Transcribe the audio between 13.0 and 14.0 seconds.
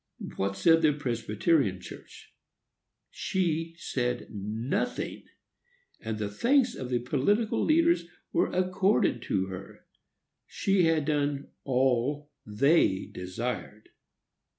desired.